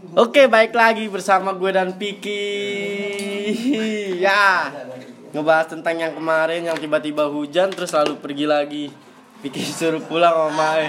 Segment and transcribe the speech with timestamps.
[0.00, 2.40] Oke, baik lagi bersama gue dan Piki.
[4.16, 4.72] Ya.
[5.36, 8.84] Ngebahas tentang yang kemarin yang tiba-tiba hujan terus lalu pergi lagi.
[9.44, 10.88] Piki suruh pulang sama Mae.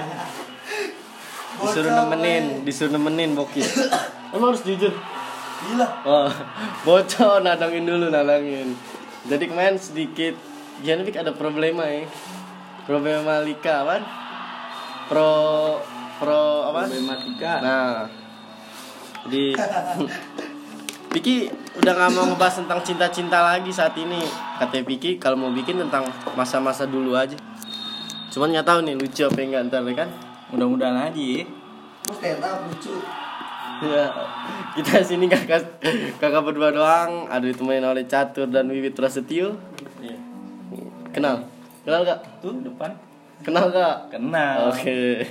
[1.60, 3.68] Disuruh nemenin, disuruh nemenin bokil.
[4.32, 4.96] Emang harus jujur.
[5.68, 5.88] Gila.
[6.08, 6.32] Oh,
[6.88, 8.72] bocor nadangin dulu nadangin.
[9.28, 10.34] Jadi kemarin sedikit
[10.82, 12.10] Gimana Pik ada problema ya
[12.90, 14.02] Problema Lika apa?
[15.06, 15.30] Pro
[16.18, 16.90] Pro apa?
[16.90, 17.54] Problematika.
[17.62, 18.21] Nah
[19.26, 19.54] Jadi
[21.12, 21.46] Piki
[21.78, 24.18] udah gak mau ngebahas tentang cinta-cinta lagi saat ini
[24.58, 27.36] Kata Piki kalau mau bikin tentang masa-masa dulu aja
[28.32, 30.08] Cuman nggak tahu nih lucu apa enggak ntar ya kan
[30.52, 31.16] Mudah-mudahan aja.
[31.16, 31.44] ya.
[32.04, 32.92] Lu stand up lucu.
[33.82, 34.06] Ya,
[34.78, 35.80] kita sini kakak
[36.22, 39.58] kakak berdua doang, ada ditemenin oleh Catur dan Wiwit Prasetyo.
[39.98, 40.14] Iya.
[41.10, 41.42] Kenal?
[41.82, 42.20] Kenal gak?
[42.38, 42.94] Tuh depan.
[43.42, 44.12] Kenal gak?
[44.12, 44.70] Kenal.
[44.70, 45.26] Oke.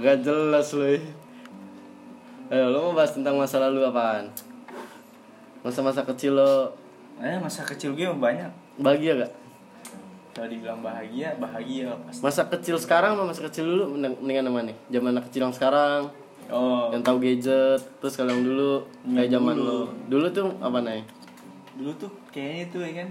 [0.00, 0.96] Gak jelas loh.
[2.52, 4.28] Ayo, lo mau bahas tentang masa lalu apaan?
[5.64, 6.76] Masa-masa kecil lo
[7.16, 8.50] Eh masa kecil gue banyak.
[8.76, 9.32] bahagia gak?
[10.32, 12.20] Kalau dibilang bahagia, bahagia pasti.
[12.20, 14.76] Masa kecil sekarang sama masa kecil dulu mending- mendingan mana nih?
[14.90, 16.00] Zaman anak kecil yang sekarang,
[16.50, 19.68] Oh, yang tahu gadget, terus kalau yang dulu kayak Yang zaman dulu.
[19.70, 19.80] lo.
[20.08, 21.02] Dulu tuh apa nih?
[21.72, 23.08] dulu tuh kayaknya tuh ya kan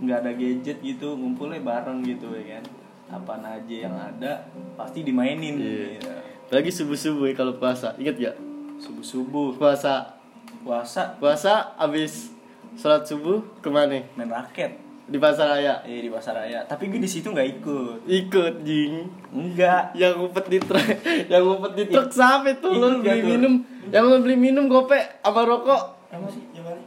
[0.00, 2.64] nggak ada gadget gitu, ngumpulnya bareng gitu ya kan.
[3.12, 4.42] Apaan aja yang ada
[4.74, 5.54] pasti dimainin.
[5.54, 5.86] Iya.
[5.96, 6.14] Iya.
[6.50, 7.94] Lagi subuh-subuh ya kalau puasa.
[7.94, 8.36] Ingat gak?
[8.82, 10.18] Subuh-subuh, Puasa.
[10.66, 12.34] puasa Puasa abis
[12.74, 14.02] sholat subuh ke mana?
[14.18, 14.74] main raket.
[15.06, 15.82] Di pasar raya.
[15.86, 16.66] Eh di pasar raya.
[16.66, 17.98] Tapi gue di situ nggak ikut.
[18.06, 19.06] Ikut jing.
[19.30, 19.94] Enggak.
[19.94, 20.86] Yang ngumpet di truk,
[21.30, 22.66] yang ngumpet di truk siapa itu?
[22.70, 23.26] Lo beli tuh?
[23.26, 23.54] minum,
[23.90, 25.82] yang lo beli minum gope apa rokok?
[26.14, 26.42] Apa sih?
[26.50, 26.78] Gimana?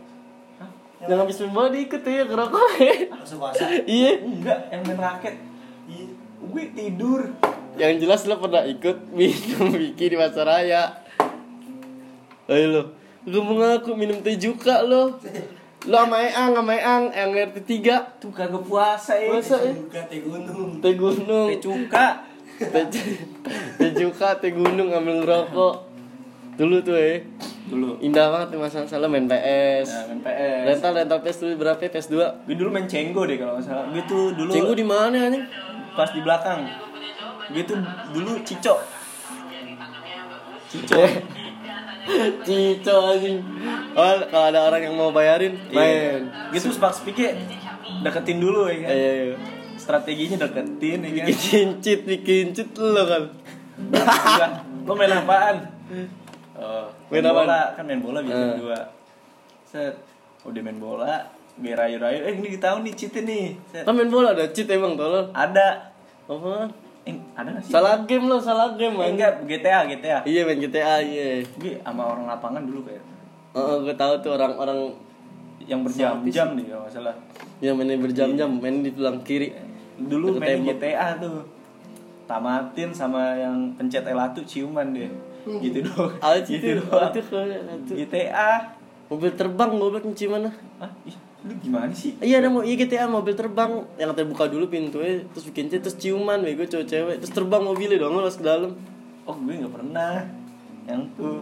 [1.03, 2.67] Yang habis minum diikut ya ke rokok.
[3.11, 3.64] Masuk puasa.
[3.88, 4.11] iya.
[4.23, 5.36] Enggak, yang main raket.
[5.88, 6.08] Iya.
[6.48, 7.22] Gue tidur.
[7.73, 11.02] Yang jelas lo pernah ikut minum Wiki di pasar raya.
[12.45, 12.81] Ayo lo,
[13.25, 15.17] lo mau ngaku minum teh juga lo.
[15.83, 19.36] Lo sama Eang, sama Eang, Eang RT 3 Tuh kagak puasa ya.
[19.36, 19.75] Puasa ya.
[20.08, 20.80] Teh gunung.
[20.80, 22.23] Teh gunung Teh cuka.
[23.75, 25.75] Teh juga, teh gunung ngambil ngerokok
[26.55, 27.19] Dulu tuh ya
[27.67, 27.99] Dulu.
[27.99, 30.64] Indah banget masa salah main PS Nah, main PS.
[30.71, 31.89] Rental rental PS dulu berapa ya?
[31.92, 33.86] PS 2 Gue dulu main cenggo deh kalau nggak salah.
[33.92, 35.43] Gue tuh dulu Cenggu di mana anjing?
[35.93, 36.65] pas di belakang.
[37.53, 37.77] Gue tuh
[38.11, 38.75] dulu cico.
[40.67, 41.02] Cico.
[42.43, 43.39] Cico anjing
[43.93, 45.71] Oh kalau ada orang yang mau bayarin Iya.
[45.71, 46.21] Main
[46.52, 47.37] Gue tuh spark speaknya
[48.02, 48.89] deketin dulu ya kan.
[48.89, 49.36] Iya iya
[49.73, 51.25] Strateginya deketin ya kan.
[51.25, 53.23] Bikin cheat, bikin cheat lo kan.
[54.83, 55.55] Lo main apaan?
[56.53, 57.45] Oh, Main main, apaan?
[57.45, 58.55] bola kan main bola bisa Eh.
[58.59, 58.80] dua.
[59.63, 59.95] Set.
[60.43, 61.23] Udah main bola,
[61.55, 62.19] gue rayu-rayu.
[62.21, 63.45] Eh ini tahu nih cheatnya nih.
[63.65, 63.83] Set.
[63.86, 65.92] Main bola ada cheat emang tolong Ada.
[66.27, 66.67] Apaan?
[67.03, 67.71] Eh, ada gak sih?
[67.75, 70.17] Salah game lo, salah game Eh, enggak, GTA, GTA.
[70.23, 73.03] Iya main GTA iya Gue sama orang lapangan dulu kayak
[73.53, 74.89] Oh, gue tahu tuh orang-orang
[75.61, 77.15] yang berjam-jam nih kalau nggak salah.
[77.61, 79.53] yang mainnya berjam-jam main di tulang kiri.
[79.95, 80.81] Dulu main tembok.
[80.81, 81.45] GTA tuh.
[82.25, 85.08] Tamatin sama yang pencet L1 ciuman deh.
[85.61, 86.11] Gitu doang.
[86.17, 87.13] Ah, itu gitu itu doang.
[87.86, 88.73] GTA.
[89.08, 90.49] Mobil terbang goblok kunci mana?
[90.81, 90.89] Hah?
[91.05, 91.13] Ih,
[91.43, 92.15] lu gimana sih?
[92.23, 93.83] Iya ada mau iya GTA mobil terbang.
[93.99, 97.15] Yang terbuka dulu pintunya terus bikin cheat terus ciuman bego cowok cewek.
[97.20, 98.71] Terus terbang mobilnya dong lo ke dalam.
[99.27, 100.23] Oh, gue nggak pernah.
[100.87, 101.39] Yang tuh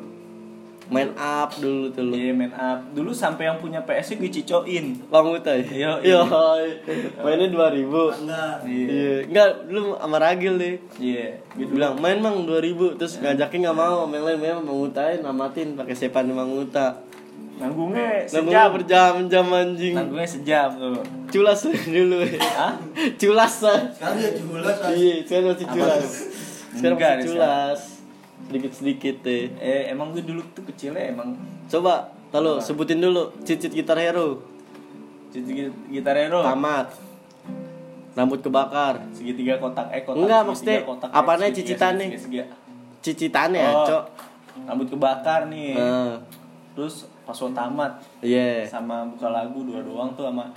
[0.92, 2.82] main up dulu tuh lo Iya main up.
[2.98, 5.62] Dulu sampai yang punya PS gue cicoin Bang ya?
[5.62, 6.22] Iya, Iya.
[6.26, 7.10] iya.
[7.22, 8.56] Mainnya 2000 Enggak.
[8.66, 9.14] Iya.
[9.30, 10.76] Enggak dulu sama Ragil deh.
[10.98, 11.46] Iya.
[11.54, 14.10] Gue bilang main mang 2000 Terus ngajakin gak mau.
[14.10, 17.11] Main lain main Bang Utain namatin pakai sepan Bang Uta
[17.62, 18.68] Nanggungnya Nanggung sejam.
[18.74, 19.94] berjam-jam anjing.
[19.94, 20.98] Nanggungnya sejam tuh.
[21.30, 22.74] Culas dulu ya Hah?
[23.16, 24.76] Culas lah Sekarang dia jualan.
[24.92, 26.04] Iya sekarang masih culas?
[26.74, 27.80] Sekarang Enggak masih nih, culas.
[28.42, 31.38] Sedikit-sedikit deh Eh emang gue dulu tuh kecilnya emang.
[31.68, 34.42] Coba Lalu sebutin dulu Cicit gitar hero.
[35.30, 35.52] Cici
[35.88, 36.42] gitar hero?
[36.42, 36.92] Tamat.
[38.12, 39.00] Rambut kebakar.
[39.12, 42.06] Segitiga kotak eh kotak Enggak, maksudnya kotak, eh, apanya segitiga, cicitannya?
[42.10, 42.46] segitiga, segitiga.
[43.00, 43.86] Cicitannya ya Oh.
[43.86, 44.04] cok.
[44.64, 45.80] Rambut kebakar nih.
[46.72, 46.96] Terus
[47.32, 48.68] pas lo tamat Iya.
[48.68, 50.52] Sama buka lagu dua doang tuh sama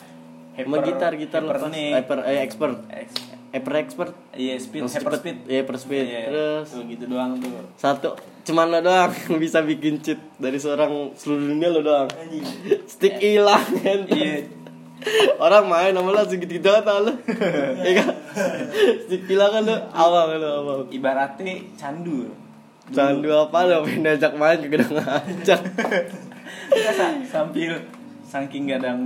[0.52, 1.70] Sama gitar gitar hyper lepas.
[1.70, 2.76] Nih Hyper eh expert.
[2.88, 4.10] Ex- Hyper expert.
[4.32, 5.20] Iya speed Yang hyper cepet.
[5.20, 5.36] speed.
[5.44, 6.04] Iya hyper speed.
[6.04, 7.50] Iya, Terus tuh gitu doang tuh.
[7.74, 8.10] Satu
[8.42, 12.10] Cuman lo doang yang bisa bikin cheat Dari seorang seluruh dunia lo doang.
[12.84, 14.02] Stick hilang kan?
[14.04, 14.50] Iya
[15.36, 17.12] Orang main nama langsung gitu-gitu tau lo.
[17.80, 18.02] Iya.
[18.02, 18.10] Kan
[19.00, 19.76] Stick hilang kan lo?
[19.88, 22.30] Awang lo awang ibaratnya candu.
[22.86, 23.82] Candu apa lo?
[23.82, 25.60] Pengen diajak main juga udah ngajak
[27.24, 27.72] sambil
[28.22, 28.96] saking gak ada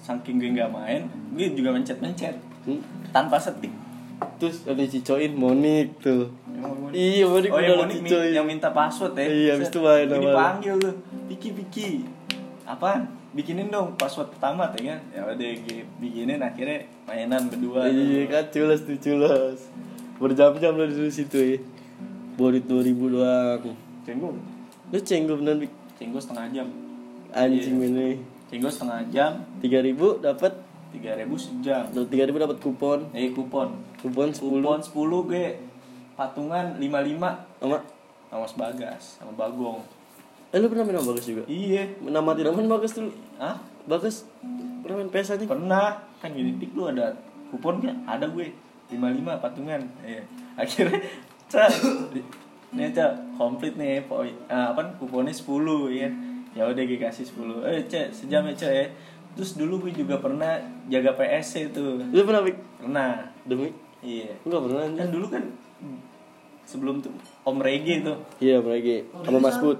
[0.00, 2.84] saking gue nggak main gue juga mencet mencet Hmm.
[3.10, 3.72] tanpa setik.
[4.36, 6.28] Terus yang dicicoin Monik tuh.
[6.44, 6.92] Emang Monik?
[6.92, 8.28] iya Monik oh lu Monik cicoin.
[8.28, 9.24] yang minta password ya.
[9.24, 10.94] Iya, habis itu main Gue dipanggil tuh.
[11.26, 11.88] Piki Piki.
[12.66, 15.50] Apa bikinin dong password pertama tuh kan ya udah
[15.96, 19.58] bikinin akhirnya mainan berdua iya kan culas tuh culas
[20.16, 21.56] berjam-jam lo di situ ya
[22.34, 23.60] Borit 2000 doang.
[24.02, 24.28] Cenggo
[24.88, 25.72] lu cenggu beneran Bik.
[25.94, 26.68] cenggo setengah jam
[27.38, 27.86] anjing Iya.
[27.86, 28.08] ini.
[28.48, 29.32] Cenggo setengah jam.
[29.60, 30.52] 3000 dapat
[30.88, 31.84] tiga ribu sejam.
[31.92, 32.98] 3000 dapat kupon?
[33.12, 33.76] Eh kupon.
[34.00, 35.46] Kupon 10 kupon 10 gue
[36.16, 37.78] patungan 55 sama?
[38.28, 39.84] Sama Mas Bagas sama Bagong.
[40.48, 41.42] Eh lu pernah main sama Bagas juga?
[41.44, 41.82] Iya.
[42.00, 43.12] Nama tidak main Bagas dulu.
[43.36, 44.24] Ah Bagas?
[44.80, 45.88] Pernah main PS aja pernah.
[46.18, 47.12] Kan gini tik lu ada
[47.52, 48.48] kupon kan ada gue.
[48.88, 49.80] 55 patungan.
[50.00, 50.24] Iya.
[50.56, 51.04] Akhirnya
[51.48, 51.68] cak
[52.68, 55.48] nih cak komplit nih poin ah, apa kuponnya 10
[55.88, 56.08] ya
[56.52, 58.86] ya udah gue kasih 10 eh cak sejam ya cak ya.
[59.36, 60.58] Terus dulu gue juga pernah
[60.88, 62.02] jaga PSC tuh.
[62.10, 62.56] Lu pernah Bik?
[62.78, 63.10] pernah.
[63.44, 63.70] Demi?
[63.98, 64.34] Iya.
[64.42, 65.44] Enggak pernah kan dulu kan
[66.68, 67.12] sebelum tuh
[67.42, 68.18] Om Regi tuh.
[68.38, 69.08] Iya Rege.
[69.24, 69.78] Sama Mas Bud.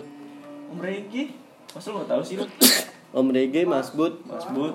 [0.68, 1.32] Om Regi
[1.68, 2.48] masa lu gak tau sih lu
[3.12, 4.24] Om Rege Mas Bud.
[4.24, 4.74] Mas Bud.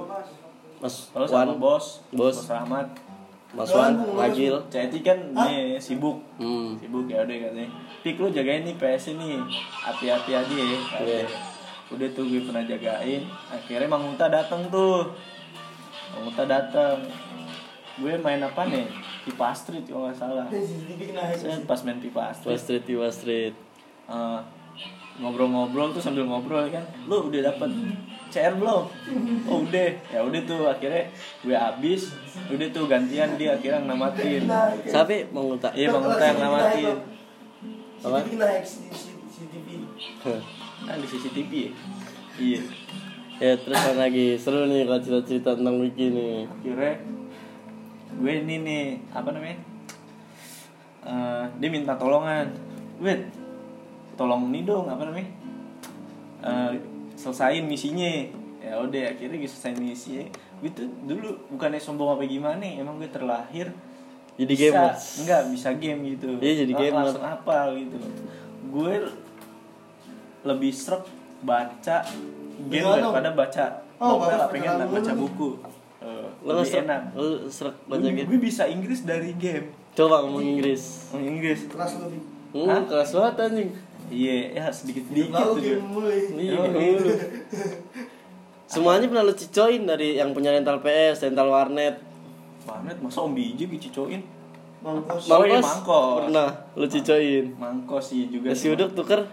[0.78, 1.58] Mas sama Wan.
[1.58, 2.04] bos.
[2.12, 2.36] Bos.
[2.36, 2.88] Bos Rahmat.
[3.54, 4.58] Mas Wan Agil.
[4.68, 6.18] Ceti kan nih sibuk.
[6.42, 6.76] Hmm.
[6.78, 7.70] Sibuk ya udah katanya.
[8.04, 9.40] Pik lu jagain nih PS ini
[9.80, 11.26] hati-hati aja ya Iya.
[11.94, 13.22] Udah tuh gue pernah jagain
[13.54, 15.14] akhirnya Mang Muta dateng tuh.
[16.18, 17.06] Mang Muta dateng.
[18.02, 18.90] Gue main apa nih?
[19.24, 20.46] Pipa Street kalau nggak salah.
[21.70, 23.56] Pas main Pipa Street Tiwa Street Tiwa Street
[24.10, 24.40] eh,
[25.22, 26.84] ngobrol-ngobrol tuh sambil ngobrol kan.
[27.06, 27.70] Lu udah dapet
[28.34, 28.84] CR belum?
[29.46, 29.90] Oh udah.
[30.10, 31.06] Ya udah tuh akhirnya
[31.46, 32.18] gue habis.
[32.50, 34.50] Udah tuh gantian dia akhirnya namatin.
[34.90, 36.98] Siapa mau iya Muta yang namatin.
[38.04, 38.20] Apa?
[40.84, 41.72] Kan di CCTV ya?
[42.40, 42.62] Iya.
[43.42, 44.38] Ya terus apa lagi?
[44.38, 46.48] Seru nih kalau cerita-cerita tentang Wiki nih.
[46.48, 46.94] Akhirnya
[48.14, 49.58] gue ini nih apa namanya?
[51.04, 52.48] Eh, dia minta tolongan.
[53.02, 53.28] Wait
[54.14, 55.30] tolong nih dong apa namanya?
[56.46, 56.72] Eh,
[57.18, 58.12] selesain misinya.
[58.64, 60.24] Ya udah akhirnya gue selesain misinya.
[60.64, 63.68] Gue tuh dulu bukannya sombong apa gimana emang gue terlahir
[64.34, 64.94] Jadi bisa, gamer.
[64.98, 66.30] enggak bisa game gitu.
[66.42, 67.06] Iya, jadi gamer.
[67.06, 67.98] langsung apal gitu.
[68.74, 68.94] Gue
[70.44, 71.04] lebih serap
[71.42, 72.04] baca
[72.64, 73.00] game Gimana?
[73.02, 73.66] daripada baca
[73.98, 75.50] Oh, novel pengen baca buku.
[76.04, 77.02] Eh, lo lebih serak enak.
[77.16, 78.28] lo serak baca game.
[78.28, 79.72] gue bisa Inggris dari game.
[79.94, 81.08] Coba ngomong Inggris.
[81.10, 81.60] Ngomong Inggris.
[81.68, 82.20] Keras lebih.
[82.52, 82.82] hmm, Hah?
[82.84, 83.72] keras banget anjing.
[84.12, 85.80] Iya ya sedikit sedikit tuh iya
[88.66, 91.96] semuanya pernah lo cicoin dari yang punya rental PS rental warnet.
[92.64, 94.24] Warnet masa om biji dicocokin
[94.84, 95.32] Mangkos.
[95.32, 95.64] Oh, iya, Mangkos.
[95.64, 96.18] Mangkos.
[96.20, 97.46] pernah lo cicoin.
[97.56, 99.24] mangkos sih juga nasi uduk tuker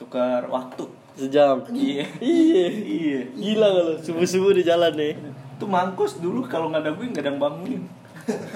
[0.00, 0.84] tukar waktu.
[1.12, 1.60] Sejam.
[1.68, 2.08] Iya.
[2.16, 2.66] Iya.
[2.72, 3.20] Iya.
[3.30, 5.12] Gila kalau subuh subuh di jalan nih.
[5.60, 7.82] Tuh mangkos dulu kalau nggak ada gue nggak ada yang bangunin.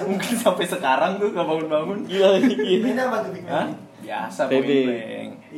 [0.01, 3.45] Mungkin sampai sekarang tuh nggak bangun bangun gila gila Main apa tuh Big
[4.05, 4.69] biasa PB.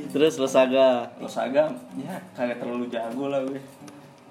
[0.07, 1.67] terus lo saga Los Saga
[1.99, 3.59] ya kagak terlalu jago lah gue.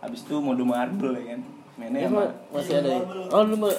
[0.00, 1.40] Habis itu mode marble ya kan?
[1.76, 3.00] Mainnya Ya, Ma- masih ada ya?
[3.28, 3.72] Oh lu mau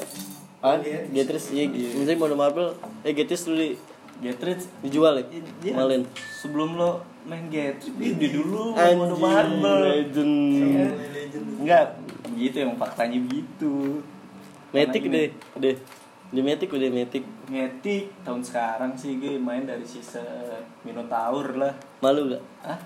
[0.57, 0.74] Ah,
[1.13, 2.74] Getris, iya, misalnya mau marble,
[3.06, 3.77] eh Getris dulu
[4.17, 5.73] di, Getrit dijual ya?
[5.77, 10.35] Malin sebelum lo main Getrit dia dulu mode Anjing, marble legend.
[11.13, 11.45] Legend.
[11.61, 11.85] enggak
[12.37, 14.01] gitu emang faktanya begitu
[14.73, 15.73] Karena deh, udah
[16.27, 20.19] Di Matic udah Matic Ngetik tahun sekarang sih gue main dari sisa
[20.83, 21.71] Minotaur lah.
[22.03, 22.43] Malu gak?
[22.67, 22.79] ah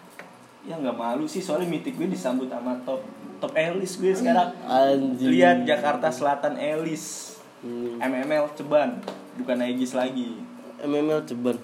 [0.62, 3.02] ya nggak malu sih soalnya mitik gue disambut sama top
[3.42, 4.54] top Elis gue sekarang.
[4.70, 5.34] Anjing.
[5.34, 7.34] Lihat Jakarta Selatan Elis.
[7.66, 7.98] Hmm.
[7.98, 9.02] MML Ceban.
[9.42, 10.38] Bukan Aegis lagi
[10.82, 11.58] MML Ceban.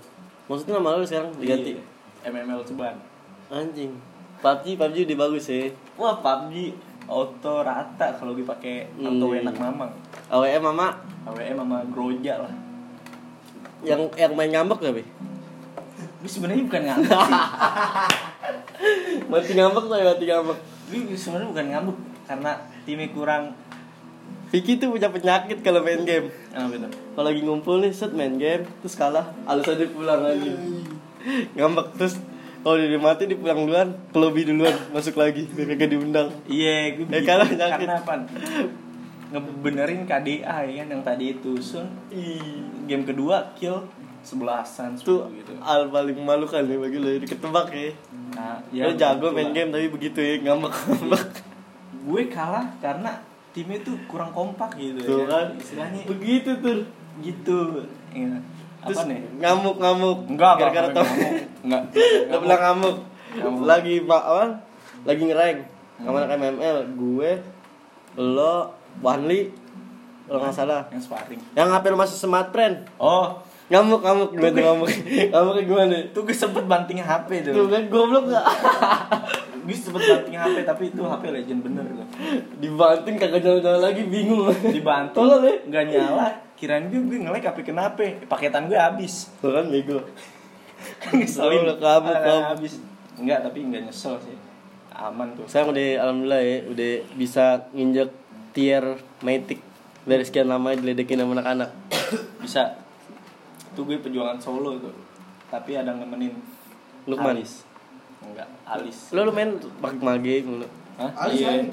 [0.48, 1.34] Maksudnya nama lu sekarang?
[1.36, 1.76] Diganti?
[1.76, 1.84] Iya,
[2.26, 2.96] MML Ceban.
[3.48, 3.92] Anjing.
[4.38, 6.78] PUBG, PUBG udah bagus ya wah PUBG
[7.10, 9.40] auto rata kalau gue pakai auto Hmm.
[9.42, 9.90] enak mamang.
[10.30, 10.94] AWM mama
[11.26, 11.78] AWM sama?
[11.90, 12.54] Groja lah.
[13.82, 15.04] Yang yang main ngambek gak, Be?
[16.18, 17.34] gue sebenarnya bukan ngambek sih.
[19.32, 20.60] Mati ngambek tuh mati ngambek.
[20.88, 21.98] Gue sebenarnya bukan ngambek
[22.28, 22.52] karena
[22.84, 23.44] timnya kurang
[24.48, 26.32] Vicky tuh punya penyakit kalau main game.
[26.32, 26.88] Itu?
[26.88, 30.52] Kalau lagi ngumpul nih set main game terus kalah alasannya pulang lagi.
[31.54, 32.16] Ngambek terus
[32.64, 36.32] kalau dia mati dia pulang duluan ke lobby duluan masuk lagi biar kagak diundang.
[36.48, 37.88] Iya, gue Ya, kalah nyakit.
[37.88, 38.14] karena apa?
[39.28, 41.84] Ngebenerin KDA ya kan yang tadi itu Sun.
[42.88, 43.84] Game kedua kill
[44.24, 45.56] sebelasan tuh gitu.
[45.64, 47.92] al paling memalukan ya bagi lo ketebak ya.
[48.36, 51.24] Nah, lo jago main game tapi begitu ya ngambek ngambek
[52.04, 53.20] Gue kalah karena
[53.58, 55.26] timnya tuh kurang kompak gitu tuh ya.
[55.26, 56.86] kan Istilahnya begitu tuh
[57.20, 57.60] gitu.
[58.14, 58.38] Ya.
[58.80, 59.20] terus Apa nih?
[59.42, 61.06] ngamuk ngamuk Enggak, enggak, gara-gara enggak, tau
[61.66, 61.82] enggak.
[62.30, 62.98] Gak bilang ngamuk.
[63.34, 63.62] Ngamuk.
[63.66, 64.46] Lagi pak apa?
[65.04, 65.60] Lagi ngerank
[65.98, 66.18] sama Hmm.
[66.22, 66.78] anak MML.
[66.94, 67.32] Gue,
[68.16, 69.50] lo, Wanli,
[70.26, 71.42] kalau nggak salah Yang sparring.
[71.54, 74.88] yang lu masih smart friend Oh, ngamuk ngamuk gimana tuh ngamuk
[75.34, 77.54] ngamuk gimana itu gue sempet banting HP tuh.
[77.54, 78.46] tuh kan goblok nggak
[79.68, 82.08] Gue sempet banting HP tapi itu HP legend bener loh.
[82.64, 86.28] dibanting kagak jalan-jalan lagi bingung Dibanting, tolong ya nggak nyala.
[86.56, 88.00] Kirain gue gue ngelek HP kenapa?
[88.32, 89.28] Paketan gue habis.
[89.44, 90.00] tuh kan bego
[91.12, 91.68] Ngeselin.
[91.68, 92.44] Goblok, kamu, kamu.
[92.56, 92.74] habis.
[93.20, 94.38] Enggak, tapi enggak nyesel sih.
[94.96, 95.46] Aman tuh.
[95.46, 98.10] saya udah alhamdulillah ya udah bisa nginjek
[98.50, 99.62] tier mythic
[100.10, 101.70] dari sekian lama diledekin sama anak-anak
[102.42, 102.80] Bisa.
[103.76, 104.96] Itu gue perjuangan solo tuh.
[105.52, 106.34] Tapi ada nemenin
[107.06, 107.67] Lukman Alis.
[108.20, 109.12] Enggak, Alis.
[109.12, 111.12] lo lu main pakai mage mulu Hah?
[111.20, 111.50] Alis Iya.
[111.52, 111.66] main.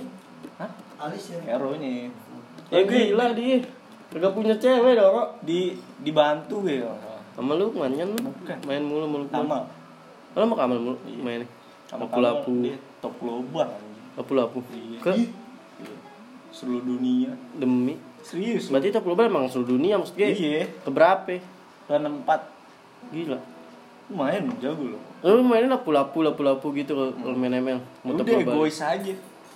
[0.56, 0.70] Hah?
[1.00, 1.38] Alis ya.
[1.46, 2.08] Hero ini.
[2.66, 3.58] ya gila dia
[4.10, 7.18] Gak punya cewek dong kok Di dibantu gue salah.
[7.30, 8.58] sama Lukman kan lu Bukan.
[8.62, 9.66] main mulu mulu Kamal.
[10.32, 11.42] lo mau kamal mulu main
[11.84, 13.98] Sama lapu lapu Kamal, dia top global anjing.
[14.14, 14.98] lapu lapu Iya.
[15.00, 15.28] ke Iya.
[16.48, 17.34] Seluruh dunia.
[17.52, 18.70] demi Serius.
[18.70, 20.70] berarti itu global emang seluruh dunia maksud gue Iya.
[20.80, 21.42] keberapa
[21.84, 22.40] Dan empat
[23.10, 23.36] gila
[24.12, 25.00] lumayan jago loh.
[25.24, 29.14] lu mainin lapu lapu lapu lapu gitu kalau kalau main ML mau Udah egois aja.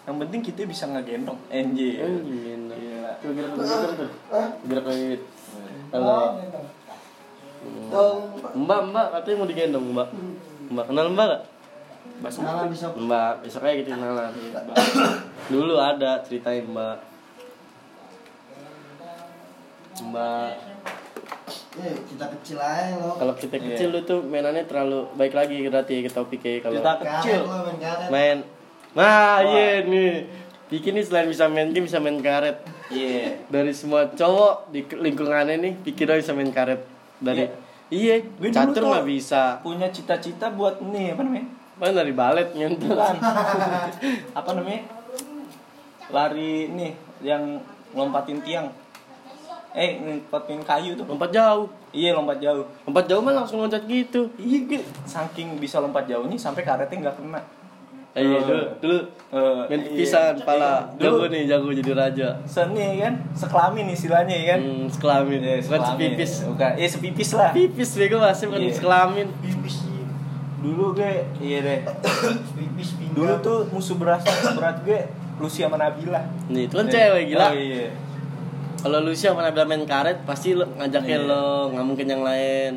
[0.09, 1.37] Yang penting kita bisa ngegendong.
[1.53, 1.79] NJ.
[2.01, 2.73] Anjing.
[2.73, 3.13] Iya.
[3.21, 4.11] Tuh, gerak gerak tuh.
[4.65, 5.25] Gerak kayak gitu.
[5.93, 6.17] Oh, Halo.
[7.93, 8.19] Dong.
[8.65, 10.09] Mbak, mbak, katanya mau digendong, mbak.
[10.73, 11.43] Mbak, kenal mbak gak?
[12.19, 12.87] Kenalan bisa.
[12.97, 14.33] Mbak, besok aja kita kenalan.
[15.53, 16.99] Dulu ada ceritain mbak.
[20.09, 20.51] Mbak,
[21.79, 23.15] Eh, kita kecil aja lo.
[23.15, 23.65] kalau kita Iya.
[23.71, 27.39] kecil lu tuh mainannya terlalu baik lagi berarti ke topiknya kalau Kita kecil.
[27.41, 28.09] Karet main karet.
[28.09, 28.39] main.
[28.91, 30.27] Nah, iya nih.
[30.69, 32.61] Vicky nih selain bisa main game bisa main karet.
[32.89, 33.41] Iya.
[33.47, 36.83] Dari semua cowok di lingkungannya nih, Vicky doang bisa main karet.
[37.19, 37.47] Dari
[37.89, 39.43] iya, Gue dulu catur nggak bisa.
[39.59, 41.47] Punya cita-cita buat nih apa namanya?
[41.75, 42.91] Mana dari balet nyentuh.
[44.39, 44.83] Apa namanya?
[46.09, 47.61] Lari nih yang
[47.93, 48.67] lompatin tiang.
[49.79, 51.07] Eh, lompatin kayu tuh.
[51.07, 51.71] Lompat jauh.
[51.91, 52.67] Iya, lompat jauh.
[52.83, 54.27] Lompat jauh mah langsung loncat gitu.
[54.35, 57.39] Iya, gue saking bisa lompat jauh nih sampai karetnya nggak kena.
[58.11, 58.43] Eh, iya, Eh.
[58.43, 59.87] dulu, dulu Eh, main iya.
[59.87, 60.91] pipisan pala.
[60.91, 60.99] Iya.
[60.99, 62.29] Jago Dulu nih, jago jadi raja.
[62.43, 64.61] seni kan, sekelamin istilahnya ya kan.
[64.61, 65.39] Hmm, sekelamin.
[65.39, 66.33] Iya, Bukan sepipis.
[66.43, 67.51] Bukan, iya sepipis lah.
[67.53, 68.75] Pipis bego masih bukan Iya.
[68.75, 69.27] sekelamin.
[69.39, 69.77] Pipis.
[70.59, 71.81] Dulu gue, iya deh.
[72.51, 73.15] Pipis pinggang.
[73.15, 74.99] Dulu tuh musuh berat berat gue
[75.39, 76.19] Lucy sama Nabila.
[76.51, 77.47] Nih, itu kan cewek gila.
[77.47, 77.95] Oh, iya.
[78.89, 81.29] Kalau lu siapa pernah main karet, pasti lu ngajakin Iya.
[81.29, 82.73] lo, nggak mungkin yang lain.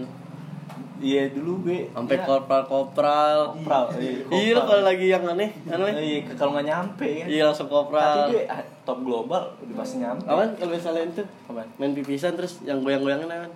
[1.02, 3.58] Iya dulu gue Sampai ya, kopral-kopral.
[3.58, 3.90] kopral.
[3.96, 4.68] Iya, Iya lo kopral.
[4.70, 5.94] kalau lagi yang aneh, aneh.
[5.98, 7.26] Iya, kalau nggak nyampe kan.
[7.26, 8.18] Iya langsung Tapi kopral.
[8.30, 10.28] gue ah, top global udah pasti nyampe.
[10.28, 11.68] Awan kalau misalnya itu Apaan?
[11.76, 13.52] main pipisan terus yang goyang-goyangin awan.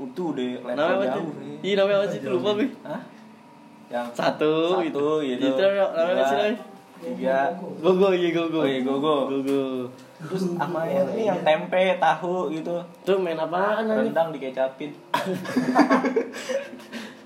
[0.00, 1.28] Itu udah level Namanya apa jauh.
[1.28, 1.44] sih?
[1.44, 1.58] iya.
[1.60, 2.20] Iya namanya apa sih?
[2.24, 2.68] Lupa gue.
[2.80, 3.00] Hah?
[3.90, 5.06] Yang Satu, satu gitu.
[5.26, 5.44] gitu.
[5.50, 6.54] Itu namanya apa sih?
[7.02, 7.38] Tiga.
[7.76, 8.58] Gogo, iya gogo.
[8.58, 9.16] Oh iya, gogo.
[9.28, 9.60] Gogo.
[10.20, 12.76] Terus sama yang ini yang tempe, tahu gitu.
[13.08, 14.12] Tuh main apaan anjing?
[14.12, 14.92] Rendang dikecapin.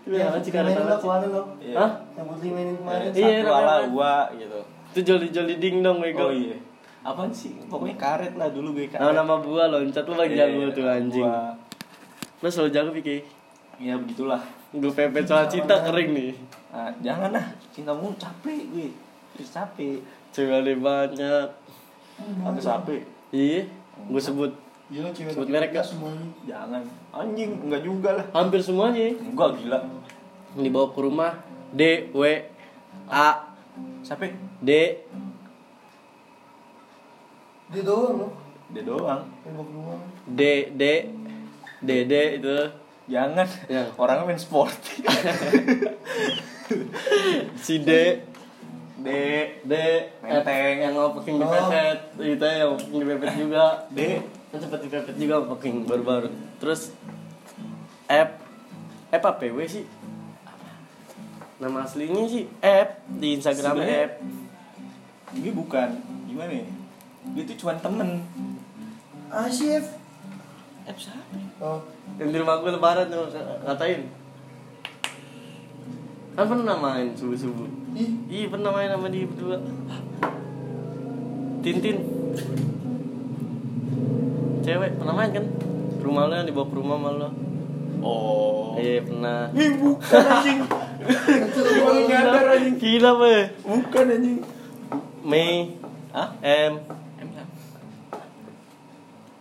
[0.04, 1.42] Putri karet mainin lo kemarin lo.
[1.58, 1.76] Iya.
[1.80, 1.90] Hah?
[2.12, 3.08] Yang putri mainin kemarin.
[3.16, 3.86] Iya, Satu ala apa?
[3.88, 4.60] gua gitu.
[4.92, 6.28] Itu joli-joli ding dong bego.
[6.28, 6.56] Oh iya.
[7.00, 7.56] Apaan sih?
[7.66, 9.00] Pokoknya karet lah dulu gue karet.
[9.00, 11.24] Nama nama buah loncat lu paling Iya, jago tuh anjing.
[11.24, 11.56] gua.
[12.44, 13.16] Lu selalu jago Piki.
[13.80, 14.40] Ya begitulah.
[14.70, 16.32] Gue pepet soal cinta kering nih.
[16.70, 17.46] Nah, jangan lah.
[17.72, 18.88] Cintamu capek gue.
[19.34, 19.98] Terus capek.
[20.36, 21.48] Cewek banyak.
[22.18, 23.02] Atau capek.
[23.34, 23.66] Iya,
[24.10, 24.52] gue sebut
[24.92, 25.86] Iya, cewek Sebut merek gak?
[25.88, 26.28] semuanya.
[26.44, 26.82] Jangan.
[27.08, 28.26] Anjing, enggak juga lah.
[28.36, 29.16] hampir semuanya.
[29.16, 29.78] Enggak gila.
[30.54, 31.32] Dibawa ke rumah
[31.72, 32.22] D W
[33.08, 33.48] A
[34.04, 34.36] Capek.
[34.60, 34.70] D
[37.72, 38.28] Dia doang lo.
[38.70, 39.22] Dia doang.
[40.28, 40.40] D
[40.76, 40.82] D
[41.80, 42.56] D D itu
[43.04, 43.48] Jangan.
[43.68, 43.88] Ya.
[43.96, 44.72] Orangnya main sport.
[47.64, 48.20] si D
[49.04, 49.08] D.
[49.62, 49.72] D
[50.18, 50.76] Menteng.
[50.80, 54.00] yang ngopeking dipepet itu yang ngopeking dipepet juga D.
[54.48, 56.96] kan cepet dipepet juga ngopeking baru-baru terus
[58.06, 58.30] F
[59.10, 59.84] F apa W sih
[61.54, 64.12] nama aslinya sih F di Instagram Sebenarnya- F
[65.34, 65.98] Gue bukan.
[66.24, 66.66] Gimana ya?
[67.34, 68.22] Dia tuh cuma temen.
[69.26, 69.82] Asyif.
[70.86, 71.34] F siapa?
[71.58, 71.82] Oh.
[72.14, 73.26] yang di rumah gue lebaran tuh
[73.64, 74.06] ngatain
[76.34, 79.62] kan pernah main subuh Ih, iya pernah main sama dia berdua
[81.62, 81.96] Tintin
[84.64, 85.44] cewek pernah main kan
[86.02, 87.30] rumah lo yang dibawa ke rumah malu
[88.04, 88.76] Oh.
[88.76, 90.60] iya pernah Ih, bukan anjing.
[91.56, 92.76] Gimana nyadar anjing?
[92.76, 94.38] gila be Bukan anjing.
[95.24, 95.72] Mei
[96.12, 96.28] Hah?
[96.44, 96.74] M
[97.16, 97.32] M?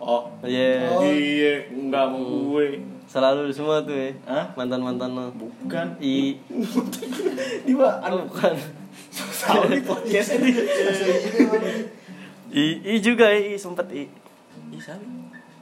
[0.00, 0.32] Oh.
[0.46, 1.04] iya Oh.
[1.04, 2.93] Iya, enggak mau gue.
[3.14, 4.50] Selalu semua tuh ya Hah?
[4.58, 5.86] mantan mantan lo Bukan.
[6.02, 6.34] i
[7.78, 8.54] mah oh, bukan
[9.14, 10.50] tahu di podcast ini.
[10.50, 10.72] gitu
[12.50, 14.10] i i juga i, i sempet i
[14.74, 15.06] ih sabi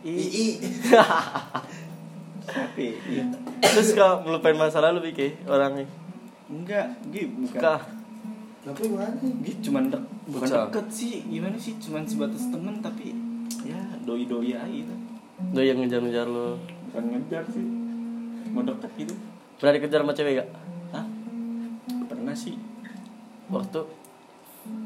[0.08, 0.48] II.
[2.48, 3.24] sapi iya.
[3.60, 5.84] Terus kalau melupain masa lalu Piki orangnya.
[6.48, 7.78] enggak gue bukan.
[8.62, 9.12] Tapi gimana?
[9.20, 13.12] gue cuman dek bukan deket sih gimana sih cuman sebatas temen tapi
[13.62, 13.76] ya
[14.08, 14.94] doi doi aja gitu
[15.52, 16.56] Lo yang ngejar-ngejar lo.
[16.92, 17.64] Bukan ngejar sih
[18.48, 19.14] mau deket gitu
[19.54, 20.48] Pernah dikejar sama cewek gak?
[20.90, 21.04] Hah?
[22.04, 22.58] pernah sih
[23.46, 23.80] Waktu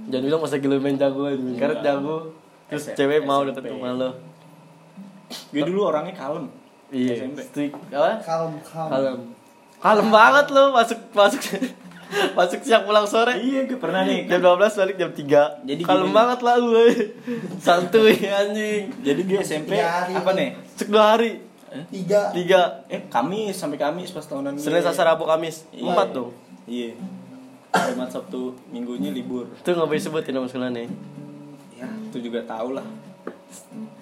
[0.06, 1.82] Jangan bilang masa gila main jago aja Karena Enggak.
[1.82, 2.16] jago
[2.66, 2.94] Terus SMP.
[2.94, 4.10] cewek mau deket sama lo
[5.26, 6.46] gue dulu orangnya kalem
[6.88, 7.38] Iya SMP.
[7.42, 8.22] Strict Apa?
[8.22, 8.90] Kalem, kalem.
[8.92, 9.18] Kalem
[9.76, 11.42] Kalem banget lo Masuk Masuk
[12.38, 16.04] Masuk siang pulang sore iya gue pernah nih Jam 12 balik jam 3 Jadi Kalem
[16.04, 16.14] gini.
[16.14, 16.94] banget lah lu eh.
[17.64, 20.54] Santuy anjing jadi gue SMP hari apa nih.
[20.54, 22.32] nih Masuk 2 hari Tiga.
[22.32, 24.56] 3 eh Kamis sampai Kamis pas tahunan.
[24.56, 25.66] Senin Selasa Rabu Kamis.
[25.74, 25.92] Iya.
[25.92, 26.30] 4 dong
[26.66, 26.92] iya.
[27.76, 29.52] Jumat Sabtu minggunya libur.
[29.52, 30.88] Itu gak boleh sebutin nama sekolah nih.
[31.76, 32.86] Ya itu juga tau lah.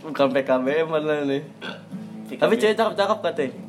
[0.05, 1.43] Bukan PKBM mana nih?
[2.39, 3.65] Tapi cewek cakep-cakep katanya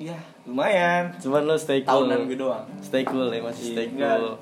[0.00, 0.16] ya
[0.48, 1.12] lumayan.
[1.20, 2.08] Cuman lo stay cool.
[2.08, 2.64] Tahunan gue doang.
[2.80, 4.16] Stay cool ya masih Iya, stay enggak.
[4.16, 4.34] cool.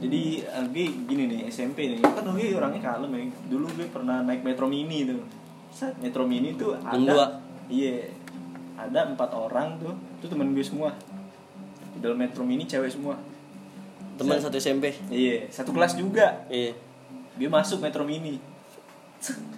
[0.00, 2.00] Jadi eh, gue gini nih SMP nih.
[2.00, 3.22] Kan gue orangnya kalem ya.
[3.52, 5.20] Dulu gue pernah naik metro mini tuh.
[5.68, 8.10] Set metro mini tuh ada iya.
[8.74, 9.94] Ada empat orang tuh.
[10.20, 10.92] Itu temen gue semua.
[11.94, 13.14] Di dalam metro mini cewek semua.
[14.14, 15.46] Teman satu SMP iya.
[15.50, 16.46] Satu kelas juga.
[16.50, 16.74] Iya.
[17.38, 18.38] Gue masuk metro mini.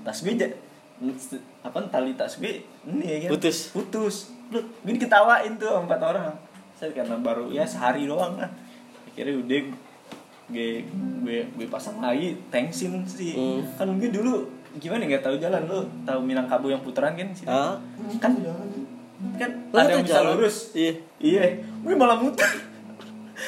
[0.05, 0.57] Tas gue ja-
[1.61, 3.31] apa tali tas gue ini ya kan.
[3.37, 3.73] Putus.
[3.73, 4.17] putus.
[4.49, 6.27] Lu gue diketawain tuh sama empat orang.
[6.77, 8.49] Saya karena baru ya sehari doang lah.
[9.13, 9.61] Akhirnya udah
[10.47, 10.69] gue
[11.27, 13.35] gue gue pasang lagi tensin sih.
[13.35, 13.61] Hmm.
[13.77, 15.61] kan gue dulu gimana nggak tahu jalan.
[15.65, 17.77] Lu tahu Minangkabau yang putaran kan sih Ah
[18.17, 18.33] kan
[19.35, 20.33] kan Lu ada yang bisa jalan.
[20.35, 20.57] lurus.
[20.73, 20.93] Iya.
[21.19, 21.43] Iya.
[21.81, 22.47] Gue malah muter.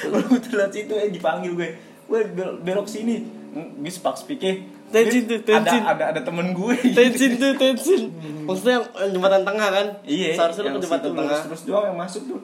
[0.05, 1.69] Malah muter lewat situ eh dipanggil gue.
[2.05, 3.25] Gue bel- belok sini.
[3.53, 5.85] Gue sepak speaknya Tensin tuh, tensin.
[5.85, 6.73] ada ada ada temen gue.
[6.91, 8.09] Tensin tuh tensin.
[8.43, 9.87] Maksudnya yang, jembatan tengah kan?
[10.03, 11.41] Iya Seharusnya ke jembatan tengah.
[11.45, 12.41] terus doang yang masuk tuh.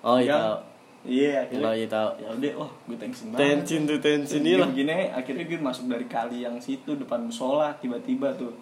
[0.00, 0.56] Oh iya tau
[1.06, 3.40] iya Oh akhirnya iya tau ya udah wah gue tensin banget.
[3.40, 4.42] Tensin tuh tensin.
[4.42, 8.52] Ini lah begini akhirnya gue masuk dari kali yang situ depan musola tiba-tiba tuh.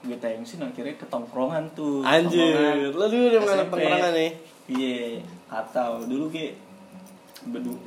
[0.00, 2.90] Gue tensin akhirnya ke tongkrongan tuh Anjir.
[2.96, 3.72] Lo dulu udah SMP.
[3.76, 4.30] tongkrongan nih?
[4.70, 5.20] Iya
[5.52, 6.56] atau dulu gue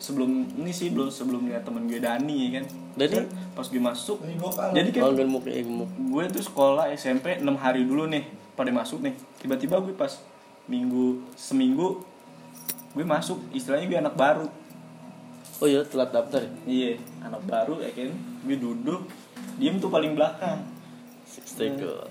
[0.01, 2.65] sebelum ini sih belum sebelum lihat temen gue Dani ya kan?
[2.97, 3.13] Dani?
[3.17, 3.25] Kan
[3.57, 4.17] pas gue masuk
[4.73, 8.69] jadi kan Oh gemuk ya gemuk gue tuh sekolah SMP 6 hari dulu nih pada
[8.69, 9.17] masuk nih.
[9.41, 10.09] Tiba-tiba gue pas
[10.69, 12.12] minggu seminggu
[12.93, 14.47] gue masuk istilahnya gue anak baru
[15.58, 16.51] Oh iya telat daftar ya?
[16.65, 18.12] iya anak baru ya kan
[18.43, 19.01] gue duduk
[19.56, 20.62] diem tuh paling belakang
[21.25, 22.03] Stay cool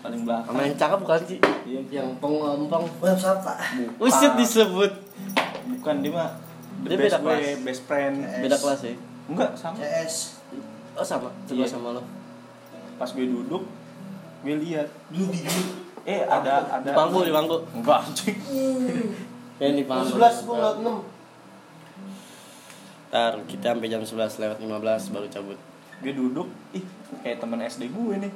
[0.00, 1.38] paling belakang Sama yang cakep bukan sih?
[1.64, 1.80] Iya.
[1.92, 3.52] Yang pengompong Web siapa?
[3.92, 4.00] Bukan.
[4.02, 4.92] Usit disebut
[5.70, 6.30] bukan dia mah
[6.82, 7.60] Dia best beda gue kelas.
[7.60, 8.40] best friend Eh.
[8.40, 8.94] Beda kelas ya?
[9.26, 10.14] enggak sama CS.
[10.92, 11.76] Oh sama, sekelas Iya.
[11.76, 12.02] sama lo
[12.96, 13.64] pas gue duduk
[14.40, 15.32] gue lihat dulu.
[16.02, 18.36] eh ada ada Di bangku, di bangku enggak anjing
[19.60, 20.88] Ya di bangku 11 gua ngeliat 6.
[23.12, 25.58] Ntar kita sampai jam 11 lewat 15 baru cabut.
[26.00, 26.48] Gue duduk.
[26.72, 26.80] Ih
[27.20, 28.32] kayak teman SD gue nih.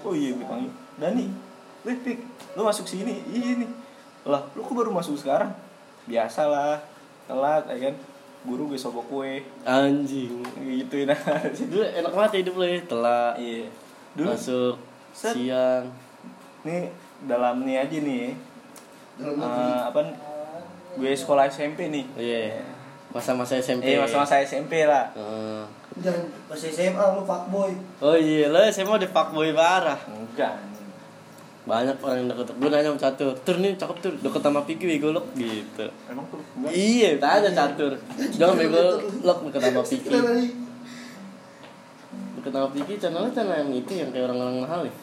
[0.00, 1.28] Oh iya gue panggil Dani
[1.82, 2.18] wih pik
[2.56, 3.20] lu masuk sini.
[3.28, 3.70] Iya nih
[4.22, 5.52] lah lu kok baru masuk sekarang?
[6.08, 6.80] Biasalah
[7.28, 7.94] telat ya kan?
[8.48, 9.44] Guru gue sobok kue.
[9.68, 10.40] Anjing.
[10.56, 11.52] Gituin aja.
[11.52, 13.34] Dulu enak banget hidup lo ya Telat.
[13.36, 13.68] Iya.
[14.16, 14.76] Dulu Masuk
[15.12, 15.36] Set.
[15.36, 15.84] Siang.
[16.64, 16.88] Nih
[17.28, 18.32] dalam nih aja nih.
[19.20, 19.70] Dalam eh, negeri.
[19.92, 20.00] apa
[20.98, 22.04] gue sekolah SMP nih.
[22.16, 22.60] Iya
[23.12, 25.12] Masa-masa SMP eh masa-masa SMP lah.
[25.12, 25.64] Heeh.
[26.00, 27.72] Jangan pas SMA lu fuckboy.
[28.00, 30.00] Oh iya, lo SMA udah fuckboy parah.
[30.08, 30.56] Enggak.
[31.68, 32.56] Banyak orang yang deket.
[32.56, 34.14] Gue nanya sama Catur Tur nih cakep tur.
[34.16, 35.86] Deket sama Piki bego lo Gitu.
[36.08, 36.40] Emang tuh
[36.72, 37.92] Iya, tanya Catur.
[38.16, 38.80] Jangan bego
[39.20, 40.08] lo deket sama Piki.
[42.40, 44.94] Deket sama Piki channelnya channel yang itu Yang kayak orang-orang mahal ya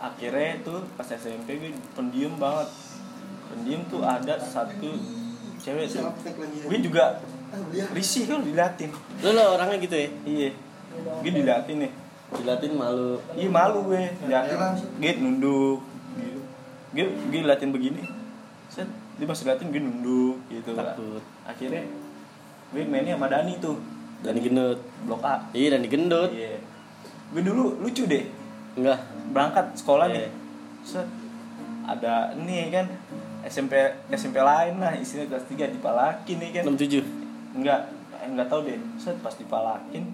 [0.00, 2.68] akhirnya tuh pas SMP gue pendiam banget
[3.50, 4.88] pendiam tuh ada satu
[5.60, 6.06] cewek tuh.
[6.06, 6.64] Lagi?
[6.70, 7.18] gue juga
[7.50, 7.58] Ah,
[7.90, 8.94] risih kan diliatin.
[9.26, 10.06] Lo lo orangnya gitu ya?
[10.22, 10.50] Iya.
[11.18, 11.90] Gue diliatin nih.
[12.30, 13.18] Dilatin malu.
[13.34, 14.06] Iya malu gue.
[14.22, 14.86] Diliatin sih.
[15.02, 15.82] gue nunduk
[16.14, 16.40] gitu.
[16.94, 18.06] Gue gue diliatin begini.
[18.70, 18.86] Set
[19.18, 20.78] dia masih liatin gue nunduk gitu.
[20.78, 21.22] Takut.
[21.42, 21.82] Akhirnya
[22.70, 23.82] gue mainnya sama Dani tuh.
[24.22, 24.78] Dan digendut
[25.10, 25.42] blok A.
[25.50, 26.54] Iya dan digendut iya.
[27.34, 28.30] Gue dulu lucu deh.
[28.78, 29.02] Enggak.
[29.34, 30.30] Berangkat sekolah nih Iya.
[30.86, 31.08] set
[31.82, 32.86] ada nih kan
[33.46, 33.72] SMP
[34.12, 37.80] SMP lain lah istilah kelas 3 dipalakin nih kan 67 enggak
[38.20, 38.78] enggak tahu deh.
[39.00, 40.04] Set pas dipalakin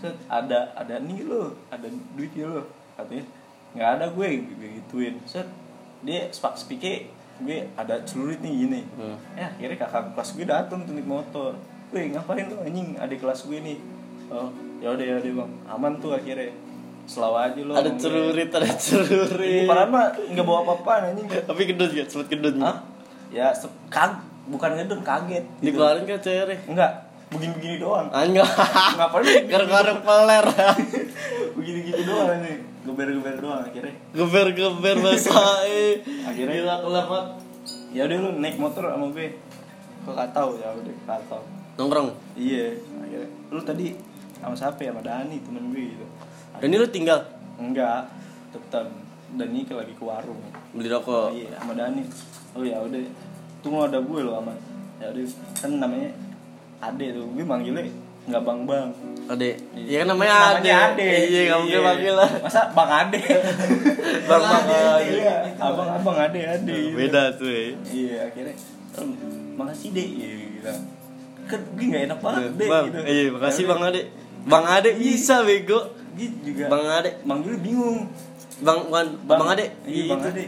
[0.00, 1.86] set ada ada nih lo ada
[2.18, 2.66] duit ya lo
[2.98, 3.24] katanya.
[3.72, 4.28] Nggak ada gue
[4.58, 5.14] gue gituin.
[5.24, 5.46] Set
[6.02, 7.06] dia spak speaker
[7.42, 8.80] gue ada celurit nih gini.
[8.98, 9.16] Hmm.
[9.38, 11.54] eh akhirnya kakak kelas gue datang tuh naik motor.
[11.94, 12.98] Weh ngapain lu anjing?
[12.98, 13.78] Adik kelas gue nih.
[14.32, 14.50] Oh
[14.82, 15.52] ya udah ya udah bang.
[15.70, 16.50] Aman tuh akhirnya
[17.04, 19.64] selalu aja lo Ada celurit, ada celurit.
[19.64, 21.26] padahal mah nggak bawa apa-apa anjing.
[21.26, 22.06] Tapi gedut gak?
[22.06, 22.78] Sempet gedut Hah?
[23.28, 25.64] ya se- kag bukan ngedon kaget gitu.
[25.64, 26.92] Dikeluarin kan ceweknya enggak
[27.28, 28.06] begini-begini doang.
[28.14, 30.44] Anjing ngapain Garuk-garuk peler.
[31.52, 33.94] Begini-gini doang ini geber-geber doang akhirnya.
[34.12, 34.96] Geber-geber
[35.64, 37.24] eh Akhirnya- Gila kelepat
[37.92, 39.28] ya udah lu naik motor sama gue.
[40.02, 41.42] Kok gak tahu ya udah gak tahu.
[41.78, 42.08] Nongkrong?
[42.34, 43.28] Iya akhirnya.
[43.48, 43.96] Lu tadi
[44.36, 44.90] sama siapa ya?
[44.90, 46.06] Sama Dani temen gue gitu
[46.60, 47.20] Dan ini lu tinggal?
[47.56, 48.10] Enggak
[48.52, 48.86] tetap
[49.32, 50.36] Dani ke lagi ke warung.
[50.76, 51.28] Beli oh, rokok.
[51.32, 52.02] Iya sama Dani.
[52.52, 53.00] Oh ya udah.
[53.64, 54.52] Tunggu ada gue loh sama.
[55.00, 55.24] Ya udah
[55.56, 56.10] kan namanya
[56.84, 57.24] Ade tuh.
[57.32, 57.88] Gue manggilnya
[58.22, 58.88] nggak bang bang
[59.32, 59.50] Ade.
[59.72, 60.04] Iya.
[60.04, 60.70] Kan namanya Ade.
[60.70, 61.08] Ade.
[61.32, 62.30] Iya kamu mungkin panggil lah.
[62.44, 63.20] Masa bang Ade?
[64.28, 65.36] Bang Bang Ade iya.
[65.58, 66.76] Abang abang Ade Ade.
[66.94, 68.54] Beda tuh ya iya akhirnya
[69.00, 69.08] "Em,
[69.56, 70.72] makasih deh iya gitu.
[71.48, 72.98] Kan gue nggak enak banget deh Bang, gitu.
[73.02, 74.00] Iya makasih Ya Bang Ade.
[74.46, 75.80] Bang Ade bisa bego
[76.14, 76.64] gitu juga.
[76.68, 77.10] Bang Ade.
[77.22, 77.98] Manggilnya bingung.
[78.60, 79.66] Bang Bang, bang Ade.
[79.82, 80.30] Iya bang Gitu.
[80.30, 80.46] Ade.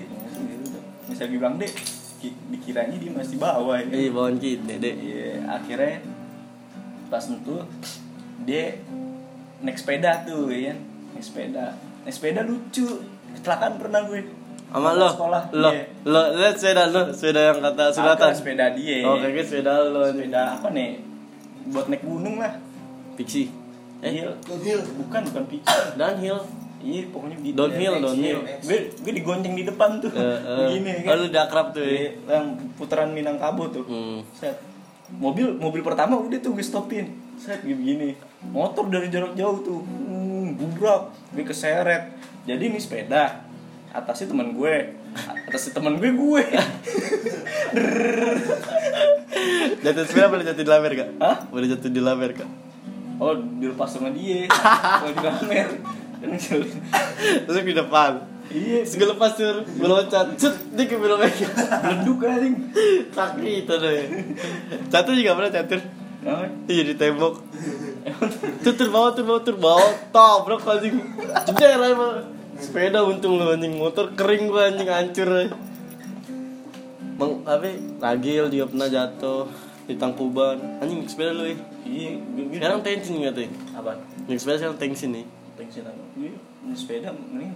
[1.05, 1.73] Gue bilang deh
[2.19, 6.01] ki- dikiranya dia masih bawa ya Iya bawaan kita Dede Iya, akhirnya
[7.07, 7.57] pas itu
[8.43, 8.81] dia
[9.61, 10.73] naik sepeda tuh ya
[11.13, 11.77] naik sepeda.
[12.03, 13.05] Naik sepeda lucu.
[13.35, 14.25] Kecelakaan pernah gue.
[14.67, 15.07] Sama lo?
[15.07, 15.43] sekolah.
[15.53, 15.85] Lo iya.
[16.03, 18.97] Lo Lihat sepeda lo Sepeda yang kata sunatan Agak sepeda dia.
[19.05, 20.03] Oh kayaknya sepeda lo.
[20.09, 20.91] Sepeda apa nih?
[21.69, 22.53] Buat naik gunung lah.
[23.15, 23.53] Pixie
[24.05, 24.81] Eh iya Downhill.
[25.01, 25.87] bukan bukan picture.
[25.97, 26.39] Downhill.
[26.79, 27.57] Iya pokoknya gitu.
[27.57, 28.39] Downhill, Iya, downhill.
[28.61, 30.13] gue gue digonceng di depan tuh.
[30.13, 31.15] Begini Oh kan.
[31.17, 33.85] Lu udah akrab tuh Iya, ya yang putaran Minangkabau tuh.
[33.85, 34.21] Hmm.
[34.31, 34.61] Set.
[35.11, 37.09] Mobil mobil pertama udah tuh gue stopin.
[37.35, 38.13] Set begini.
[38.45, 39.81] Motor dari jarak jauh tuh.
[39.81, 42.13] Hmm, bubrak gue keseret.
[42.45, 43.41] Jadi ini sepeda.
[43.89, 44.75] Atasnya teman gue.
[45.49, 46.43] Atasnya teman gue gue.
[49.81, 51.09] Jatuh sepeda boleh jatuh di lamer kak?
[51.17, 51.37] Hah?
[51.49, 52.49] Boleh jatuh di lamer kak?
[53.25, 54.45] Oh dilepas sama dia.
[55.01, 55.69] Kalau di kamer
[56.21, 56.31] kan.
[57.49, 58.13] Terus di depan.
[58.53, 58.85] Iya.
[58.85, 61.33] Gue lepas tuh Gue loncat Cet Dia ke belakang.
[61.33, 62.55] Leduk anjing?
[63.09, 64.05] Kaki itu deh
[64.93, 65.81] Catur juga pernah catur?
[66.69, 67.41] Iya di tembok.
[68.61, 69.91] Tuh tur bawah tur bawah tur bawah.
[70.13, 71.01] Tabrak anjing.
[71.57, 72.07] Jeder aja
[72.61, 73.81] Sepeda untung lu anjing.
[73.81, 74.89] Motor kering gua anjing.
[74.93, 75.57] Hancur aja.
[77.17, 77.69] Bang apa?
[78.01, 79.49] Ragil dia pernah jatuh
[79.85, 82.11] di Tangkuban anjing sepeda lu ya iya
[82.57, 83.45] sekarang tensin nggak tuh
[83.77, 83.93] apa?
[84.25, 86.33] Naik sepeda sekarang tensin nih tension apa ini
[86.75, 87.53] sepeda mending.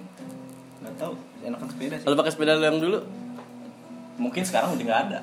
[0.78, 1.12] Nggak tahu
[1.42, 2.04] enakan sepeda sih.
[2.06, 2.98] Kalau pakai sepeda lu yang dulu?
[4.18, 5.20] Mungkin sekarang udah nggak ada.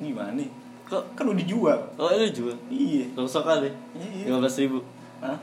[0.00, 0.48] Gimana nih?
[0.88, 1.16] Kok?
[1.16, 2.56] Kan udah dijual oh lu jual?
[2.72, 3.04] Iya.
[3.12, 3.68] Rosok kali.
[3.98, 4.32] Iya.
[4.32, 4.80] lima belas ribu.
[5.20, 5.36] Hah?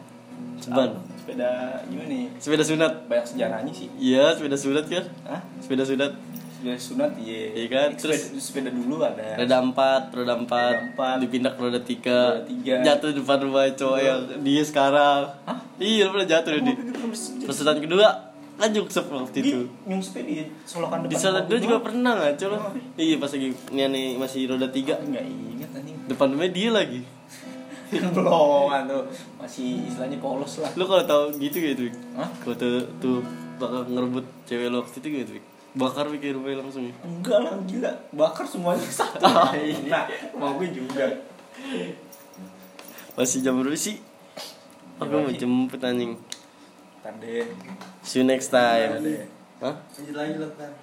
[0.58, 0.90] Ceban.
[0.98, 1.14] Apa?
[1.22, 1.50] sepeda
[1.86, 2.26] gimana nih?
[2.42, 2.94] Sepeda sunat.
[3.06, 3.88] Banyak sejarahnya sih.
[4.02, 5.06] Iya sepeda sunat kan?
[5.30, 5.42] Hah?
[5.62, 6.12] sepeda sunat
[6.62, 7.42] sepeda sunat iya.
[7.58, 7.90] Iya kan?
[7.98, 9.34] terus Terus- sepeda, dulu ada.
[9.34, 10.74] Roda empat roda empat.
[10.78, 11.16] Roda empat.
[11.26, 12.20] dipindah ke roda tiga.
[12.38, 12.76] Roda tiga.
[12.86, 15.22] jatuh di depan rumah cowok yang dia sekarang.
[15.50, 15.60] Hah?
[15.82, 16.74] iya pernah jatuh di
[17.42, 18.10] pesetan kedua
[18.62, 19.60] kan nyuksep waktu itu.
[19.90, 22.58] nyung sepeda di solokan depan di mobil dua juga pernah nggak coba.
[22.94, 25.02] Iya pas lagi nih nih masih roda tiga.
[25.02, 25.98] Nggak ingat anjing.
[26.06, 27.02] Depan rumahnya dia lagi.
[27.92, 29.04] Belum tuh.
[29.42, 30.70] Masih istilahnya polos lah.
[30.78, 32.30] Lu kalau tahu gitu gitu Hah?
[32.46, 33.20] kalau tuh, tuh
[33.58, 35.34] bakal ngerebut cewek lu waktu itu gitu?
[35.72, 36.96] Bakar mikir rumahnya langsung ya.
[37.04, 37.92] Enggak lah gila.
[38.12, 39.24] Bakar semuanya satu.
[39.24, 39.52] Oh,
[39.88, 40.04] nah
[40.36, 41.08] mau gue juga.
[43.16, 44.00] Masih jam berapa sih?
[45.00, 46.16] Aku mau jemput anjing.
[47.02, 47.42] Tadi
[48.06, 49.02] see you next time.
[49.62, 49.76] Hah?
[49.98, 50.74] Lanjut lagi lah, Tan.